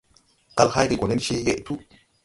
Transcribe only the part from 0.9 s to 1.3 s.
gɔ nen